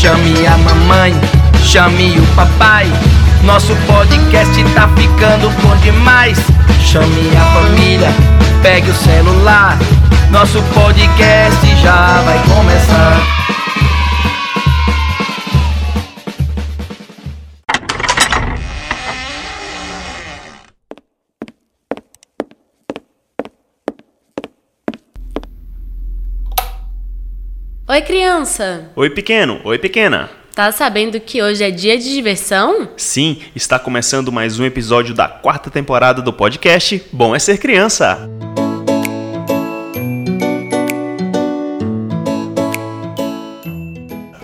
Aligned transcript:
Chame 0.00 0.46
a 0.46 0.56
mamãe, 0.56 1.14
chame 1.62 2.18
o 2.18 2.26
papai. 2.34 2.90
Nosso 3.44 3.76
podcast 3.86 4.64
tá 4.72 4.88
ficando 4.96 5.50
bom 5.60 5.76
demais. 5.82 6.38
Chame 6.82 7.30
a 7.36 7.44
família, 7.60 8.08
pegue 8.62 8.90
o 8.90 8.94
celular. 8.94 9.76
Nosso 10.30 10.62
podcast 10.72 11.76
já 11.82 12.22
vai 12.24 12.38
começar. 12.48 13.59
Oi, 27.90 28.02
criança! 28.02 28.88
Oi, 28.94 29.10
pequeno. 29.10 29.60
Oi, 29.64 29.76
pequena. 29.76 30.30
Tá 30.54 30.70
sabendo 30.70 31.18
que 31.18 31.42
hoje 31.42 31.64
é 31.64 31.72
dia 31.72 31.98
de 31.98 32.14
diversão? 32.14 32.90
Sim, 32.96 33.42
está 33.52 33.80
começando 33.80 34.30
mais 34.30 34.60
um 34.60 34.64
episódio 34.64 35.12
da 35.12 35.26
quarta 35.26 35.72
temporada 35.72 36.22
do 36.22 36.32
podcast 36.32 37.04
Bom 37.12 37.34
é 37.34 37.40
Ser 37.40 37.58
Criança. 37.58 38.30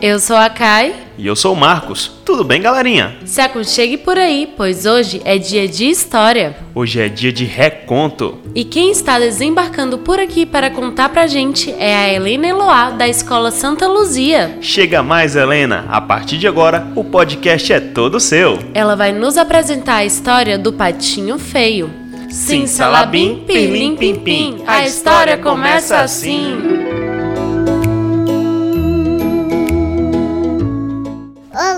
Eu 0.02 0.18
sou 0.18 0.34
a 0.34 0.50
Kai. 0.50 1.05
E 1.18 1.26
eu 1.26 1.34
sou 1.34 1.54
o 1.54 1.56
Marcos. 1.56 2.12
Tudo 2.24 2.44
bem, 2.44 2.60
galerinha? 2.60 3.16
Se 3.24 3.40
aconchegue 3.40 3.96
por 3.96 4.18
aí, 4.18 4.52
pois 4.56 4.84
hoje 4.84 5.22
é 5.24 5.38
dia 5.38 5.66
de 5.66 5.86
história. 5.86 6.56
Hoje 6.74 7.00
é 7.00 7.08
dia 7.08 7.32
de 7.32 7.44
reconto. 7.44 8.38
E 8.54 8.64
quem 8.64 8.90
está 8.90 9.18
desembarcando 9.18 9.96
por 9.98 10.18
aqui 10.18 10.44
para 10.44 10.70
contar 10.70 11.08
pra 11.08 11.26
gente 11.26 11.70
é 11.78 11.96
a 11.96 12.12
Helena 12.12 12.48
Eloá, 12.48 12.90
da 12.90 13.08
Escola 13.08 13.50
Santa 13.50 13.86
Luzia. 13.86 14.58
Chega 14.60 15.02
mais, 15.02 15.34
Helena. 15.34 15.86
A 15.88 16.00
partir 16.00 16.36
de 16.36 16.46
agora, 16.46 16.86
o 16.94 17.02
podcast 17.02 17.72
é 17.72 17.80
todo 17.80 18.20
seu. 18.20 18.58
Ela 18.74 18.94
vai 18.94 19.12
nos 19.12 19.38
apresentar 19.38 19.96
a 19.96 20.04
história 20.04 20.58
do 20.58 20.72
Patinho 20.72 21.38
Feio. 21.38 21.90
Sim, 22.28 22.66
salabim, 22.66 23.44
pirlim, 23.46 23.96
pim, 23.96 24.16
pim. 24.16 24.62
A 24.66 24.84
história 24.84 25.38
começa 25.38 26.00
assim. 26.00 27.05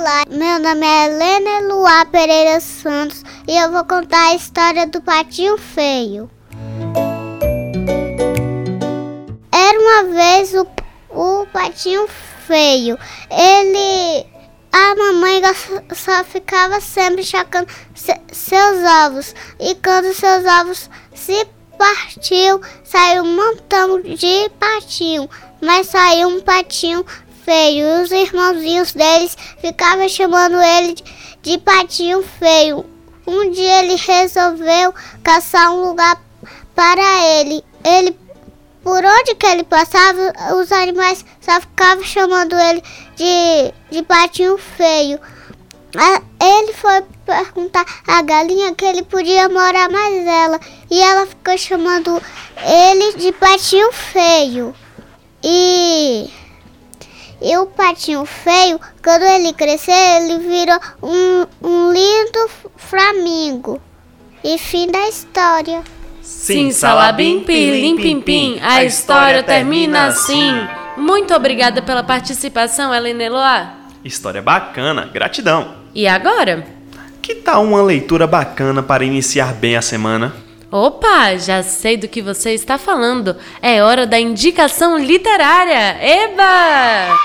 Olá, 0.09 0.25
meu 0.31 0.59
nome 0.59 0.87
é 0.87 1.05
Helena 1.05 1.75
Luá 1.75 2.07
Pereira 2.07 2.59
Santos 2.61 3.23
e 3.47 3.55
eu 3.55 3.71
vou 3.71 3.85
contar 3.85 4.29
a 4.29 4.35
história 4.35 4.87
do 4.87 5.03
Patinho 5.03 5.59
Feio. 5.59 6.31
Era 9.53 9.79
uma 9.79 10.05
vez 10.05 10.55
o, 10.55 10.67
o 11.11 11.47
Patinho 11.53 12.09
Feio. 12.47 12.99
Ele. 13.31 14.27
A 14.73 14.95
mamãe 14.97 15.43
só 15.95 16.25
ficava 16.25 16.81
sempre 16.81 17.23
chacando 17.23 17.69
se- 17.95 18.19
seus 18.33 18.79
ovos. 19.05 19.35
E 19.61 19.75
quando 19.75 20.15
seus 20.15 20.43
ovos 20.47 20.89
se 21.15 21.47
partiu, 21.77 22.63
saiu 22.83 23.25
um 23.25 23.37
montão 23.37 24.01
de 24.01 24.49
patinho. 24.59 25.29
Mas 25.61 25.89
saiu 25.89 26.29
um 26.29 26.41
patinho 26.41 27.05
feio. 27.49 27.87
E 27.87 28.03
os 28.03 28.11
irmãozinhos 28.11 28.93
deles 28.93 29.37
ficavam 29.59 30.07
chamando 30.07 30.61
ele 30.61 30.93
de, 30.93 31.05
de 31.43 31.59
patinho 31.59 32.23
feio. 32.23 32.85
Um 33.27 33.51
dia 33.51 33.83
ele 33.83 33.97
resolveu 33.97 34.95
caçar 35.23 35.73
um 35.73 35.89
lugar 35.89 36.21
para 36.75 37.25
ele. 37.41 37.65
Ele 37.83 38.15
por 38.83 39.05
onde 39.05 39.35
que 39.35 39.47
ele 39.47 39.65
passava, 39.65 40.33
os 40.57 40.71
animais 40.73 41.25
só 41.41 41.61
ficavam 41.61 42.05
chamando 42.05 42.55
ele 42.55 42.83
de, 43.17 43.75
de 43.91 44.03
patinho 44.03 44.57
feio. 44.57 45.19
Ele 46.41 46.73
foi 46.75 47.03
perguntar 47.27 47.85
à 48.07 48.23
galinha 48.23 48.75
que 48.75 48.85
ele 48.85 49.03
podia 49.03 49.49
morar 49.49 49.91
mais 49.91 50.27
ela. 50.27 50.61
E 50.91 51.01
ela 51.01 51.27
ficou 51.27 51.59
chamando 51.59 52.23
ele 52.63 53.15
de 53.15 53.33
patinho 53.33 53.91
feio. 53.93 54.75
E, 55.43 56.31
e 57.41 57.57
o 57.57 57.67
patinho 57.67 58.25
feio, 58.25 58.81
quando 59.03 59.23
ele 59.23 59.53
crescer, 59.53 59.93
ele 59.93 60.39
virou 60.39 60.79
um, 61.03 61.47
um 61.63 61.93
lindo 61.93 62.51
flamingo. 62.77 63.81
E 64.43 64.59
fim 64.59 64.91
da 64.91 65.09
história. 65.09 65.83
Sim, 66.23 66.71
salabim, 66.71 67.41
pirlim, 67.41 67.97
pim, 67.97 68.21
pim. 68.21 68.59
A 68.63 68.85
história 68.85 69.43
termina 69.43 70.07
assim. 70.07 70.53
Muito 70.97 71.35
obrigada 71.35 71.81
pela 71.81 72.03
participação, 72.03 72.95
Helena 72.95 73.23
Eloá. 73.23 73.75
História 74.05 74.43
bacana, 74.43 75.07
gratidão. 75.13 75.77
E 75.95 76.07
agora? 76.07 76.67
Que 77.23 77.35
tal 77.35 77.65
uma 77.65 77.83
leitura 77.83 78.27
bacana 78.27 78.83
para 78.83 79.05
iniciar 79.05 79.53
bem 79.55 79.77
a 79.77 79.83
semana? 79.83 80.35
Opa, 80.71 81.35
já 81.39 81.63
sei 81.63 81.97
do 81.97 82.07
que 82.07 82.21
você 82.21 82.53
está 82.53 82.77
falando. 82.77 83.35
É 83.63 83.83
hora 83.83 84.07
da 84.07 84.21
indicação 84.21 84.99
literária. 84.99 85.97
Eba! 85.99 87.17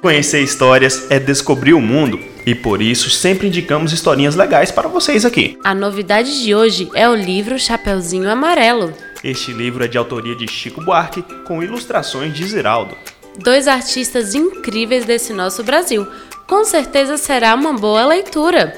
Conhecer 0.00 0.40
histórias 0.40 1.10
é 1.10 1.18
descobrir 1.18 1.74
o 1.74 1.80
mundo 1.80 2.20
e 2.46 2.54
por 2.54 2.80
isso 2.80 3.10
sempre 3.10 3.48
indicamos 3.48 3.92
historinhas 3.92 4.36
legais 4.36 4.70
para 4.70 4.88
vocês 4.88 5.24
aqui. 5.24 5.58
A 5.64 5.74
novidade 5.74 6.44
de 6.44 6.54
hoje 6.54 6.88
é 6.94 7.08
o 7.08 7.14
livro 7.16 7.58
Chapeuzinho 7.58 8.30
Amarelo. 8.30 8.94
Este 9.24 9.52
livro 9.52 9.84
é 9.84 9.88
de 9.88 9.98
autoria 9.98 10.36
de 10.36 10.46
Chico 10.46 10.80
Buarque 10.84 11.24
com 11.44 11.60
ilustrações 11.60 12.32
de 12.32 12.46
Ziraldo. 12.46 12.96
Dois 13.38 13.66
artistas 13.66 14.32
incríveis 14.34 15.04
desse 15.04 15.32
nosso 15.32 15.64
Brasil. 15.64 16.06
Com 16.46 16.64
certeza 16.64 17.16
será 17.16 17.54
uma 17.54 17.72
boa 17.72 18.04
leitura. 18.06 18.76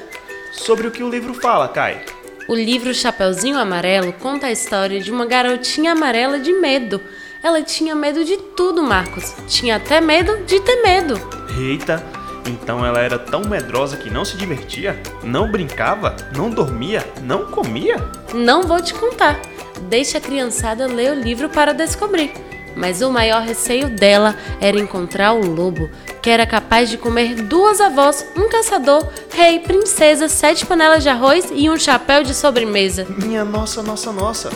Sobre 0.57 0.87
o 0.87 0.91
que 0.91 1.03
o 1.03 1.11
livro 1.11 1.35
fala, 1.35 1.69
Kai? 1.69 2.05
O 2.49 2.55
livro 2.55 2.95
Chapeuzinho 2.95 3.59
Amarelo 3.59 4.13
conta 4.13 4.47
a 4.47 4.53
história 4.53 5.01
de 5.01 5.11
uma 5.11 5.27
garotinha 5.27 5.93
amarela 5.93 6.39
de 6.39 6.53
medo. 6.53 7.01
Ela 7.43 7.63
tinha 7.63 7.95
medo 7.95 8.25
de 8.25 8.37
tudo, 8.37 8.83
Marcos. 8.83 9.35
Tinha 9.47 9.77
até 9.77 10.01
medo 10.01 10.45
de 10.45 10.61
ter 10.61 10.83
medo. 10.83 11.21
Eita, 11.59 12.03
então 12.49 12.85
ela 12.85 13.01
era 13.01 13.19
tão 13.19 13.43
medrosa 13.43 13.97
que 13.97 14.09
não 14.09 14.25
se 14.25 14.37
divertia, 14.37 14.99
não 15.23 15.51
brincava, 15.51 16.17
não 16.35 16.49
dormia, 16.49 17.07
não 17.23 17.47
comia? 17.47 17.97
Não 18.33 18.63
vou 18.63 18.81
te 18.81 18.95
contar. 18.95 19.41
Deixa 19.89 20.19
a 20.19 20.21
criançada 20.21 20.87
ler 20.87 21.13
o 21.13 21.21
livro 21.21 21.49
para 21.49 21.75
descobrir. 21.75 22.33
Mas 22.77 23.01
o 23.01 23.11
maior 23.11 23.43
receio 23.43 23.89
dela 23.89 24.37
era 24.61 24.79
encontrar 24.79 25.33
o 25.33 25.47
lobo, 25.47 25.89
que 26.21 26.31
era 26.31 26.47
capaz 26.47 26.91
de 26.91 26.99
comer 26.99 27.35
duas 27.35 27.81
avós, 27.81 28.27
um 28.37 28.49
caçador, 28.49 29.07
rei, 29.31 29.61
princesa, 29.61 30.29
sete 30.29 30.67
panelas 30.67 31.03
de 31.03 31.09
arroz 31.09 31.47
e 31.53 31.69
um 31.69 31.79
chapéu 31.79 32.23
de 32.23 32.35
sobremesa. 32.35 33.07
Minha 33.19 33.45
nossa, 33.45 33.83
nossa, 33.83 34.13
nossa. 34.13 34.51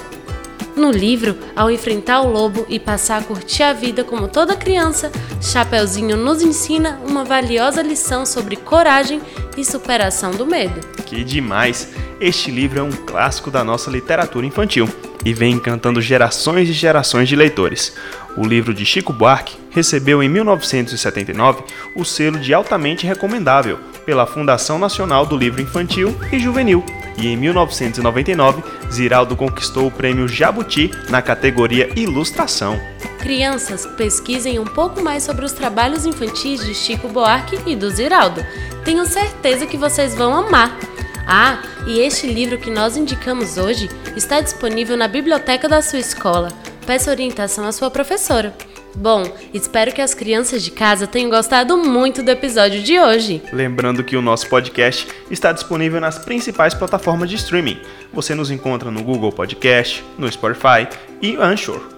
No 0.79 0.93
livro, 0.93 1.37
ao 1.57 1.69
enfrentar 1.73 2.21
o 2.21 2.31
lobo 2.31 2.65
e 2.69 2.79
passar 2.79 3.21
a 3.21 3.25
curtir 3.25 3.65
a 3.65 3.73
vida 3.73 4.05
como 4.05 4.29
toda 4.29 4.55
criança, 4.55 5.11
Chapeuzinho 5.43 6.17
nos 6.17 6.41
ensina 6.41 7.01
uma 7.05 7.25
valiosa 7.25 7.83
lição 7.83 8.25
sobre 8.25 8.55
coragem 8.55 9.21
e 9.57 9.65
superação 9.65 10.31
do 10.31 10.47
medo. 10.47 10.81
Que 11.05 11.25
demais! 11.25 11.89
Este 12.21 12.53
livro 12.53 12.79
é 12.79 12.83
um 12.83 12.93
clássico 12.93 13.51
da 13.51 13.65
nossa 13.65 13.91
literatura 13.91 14.47
infantil 14.47 14.89
e 15.29 15.35
vem 15.35 15.53
encantando 15.53 16.01
gerações 16.01 16.71
e 16.71 16.73
gerações 16.73 17.29
de 17.29 17.37
leitores. 17.37 17.95
O 18.35 18.47
livro 18.47 18.73
de 18.73 18.85
Chico 18.87 19.13
Buarque 19.13 19.59
recebeu 19.71 20.23
em 20.23 20.29
1979 20.29 21.63
o 21.95 22.03
selo 22.03 22.39
de 22.39 22.55
altamente 22.55 23.07
recomendável 23.07 23.79
pela 24.07 24.27
Fundação 24.27 24.79
Nacional 24.79 25.27
do 25.27 25.37
Livro 25.37 25.61
Infantil 25.61 26.17
e 26.33 26.39
Juvenil. 26.39 26.83
E 27.19 27.27
em 27.27 27.37
1999, 27.37 28.63
Ziraldo 28.91 29.37
conquistou 29.37 29.89
o 29.89 29.91
prêmio 29.91 30.27
Jabuti 30.27 30.91
na 31.11 31.21
categoria 31.21 31.91
Ilustração. 31.95 32.81
Crianças, 33.19 33.85
pesquisem 33.85 34.59
um 34.59 34.65
pouco 34.65 35.03
mais 35.03 35.25
sobre 35.25 35.45
os 35.45 35.53
trabalhos 35.53 36.07
infantis 36.07 36.65
de 36.65 36.75
Chico 36.75 37.09
Buarque 37.09 37.59
e 37.67 37.77
do 37.77 37.91
Ziraldo. 37.91 38.43
Tenho 38.83 39.05
certeza 39.05 39.67
que 39.67 39.77
vocês 39.77 40.15
vão 40.15 40.35
amar. 40.35 40.79
Ah, 41.31 41.61
e 41.87 42.01
este 42.01 42.27
livro 42.27 42.57
que 42.57 42.71
nós 42.71 42.97
indicamos 42.97 43.59
hoje 43.59 43.91
está 44.17 44.41
disponível 44.41 44.97
na 44.97 45.07
biblioteca 45.07 45.69
da 45.69 45.83
sua 45.83 45.99
escola. 45.99 46.49
Peça 46.87 47.11
orientação 47.11 47.67
à 47.67 47.73
sua 47.73 47.91
professora. 47.91 48.57
Bom, 48.97 49.23
espero 49.53 49.93
que 49.93 50.01
as 50.01 50.15
crianças 50.15 50.63
de 50.63 50.71
casa 50.71 51.07
tenham 51.07 51.29
gostado 51.29 51.77
muito 51.77 52.23
do 52.23 52.31
episódio 52.31 52.83
de 52.83 52.99
hoje. 52.99 53.43
Lembrando 53.53 54.03
que 54.03 54.17
o 54.17 54.23
nosso 54.23 54.49
podcast 54.49 55.07
está 55.31 55.53
disponível 55.53 56.01
nas 56.01 56.19
principais 56.19 56.73
plataformas 56.73 57.29
de 57.29 57.37
streaming. 57.37 57.79
Você 58.11 58.35
nos 58.35 58.51
encontra 58.51 58.91
no 58.91 59.03
Google 59.03 59.31
Podcast, 59.31 60.03
no 60.17 60.33
Spotify 60.33 60.89
e 61.21 61.37
Anchor. 61.37 61.98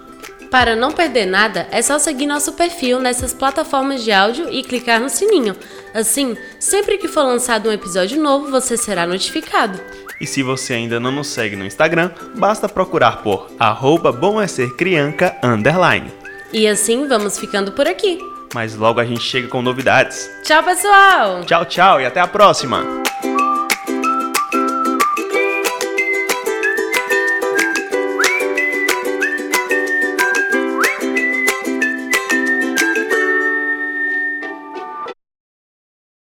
Para 0.51 0.75
não 0.75 0.91
perder 0.91 1.25
nada, 1.25 1.65
é 1.71 1.81
só 1.81 1.97
seguir 1.97 2.27
nosso 2.27 2.51
perfil 2.51 2.99
nessas 2.99 3.33
plataformas 3.33 4.03
de 4.03 4.11
áudio 4.11 4.51
e 4.51 4.61
clicar 4.61 4.99
no 4.99 5.09
sininho. 5.09 5.55
Assim, 5.93 6.35
sempre 6.59 6.97
que 6.97 7.07
for 7.07 7.23
lançado 7.23 7.69
um 7.69 7.71
episódio 7.71 8.21
novo, 8.21 8.51
você 8.51 8.75
será 8.75 9.07
notificado. 9.07 9.79
E 10.19 10.27
se 10.27 10.43
você 10.43 10.73
ainda 10.73 10.99
não 10.99 11.11
nos 11.11 11.27
segue 11.27 11.55
no 11.55 11.65
Instagram, 11.65 12.11
basta 12.35 12.67
procurar 12.67 13.23
por 13.23 13.49
arroba 13.57 14.11
bom 14.11 14.41
é 14.41 14.45
ser 14.45 14.75
crianca, 14.75 15.37
underline. 15.41 16.11
E 16.51 16.67
assim 16.67 17.07
vamos 17.07 17.39
ficando 17.39 17.71
por 17.71 17.87
aqui. 17.87 18.19
Mas 18.53 18.75
logo 18.75 18.99
a 18.99 19.05
gente 19.05 19.21
chega 19.21 19.47
com 19.47 19.61
novidades. 19.61 20.29
Tchau, 20.43 20.61
pessoal! 20.63 21.45
Tchau, 21.45 21.65
tchau 21.65 22.01
e 22.01 22.05
até 22.05 22.19
a 22.19 22.27
próxima! 22.27 23.00